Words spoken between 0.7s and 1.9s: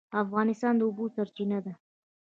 د اوبو سرچینه ده